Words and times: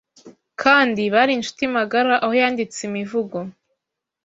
kandi 0.61 1.01
bari 1.13 1.31
inshuti 1.35 1.63
magara 1.75 2.13
aho 2.23 2.33
yanditse 2.41 2.79
imivugo 2.89 3.37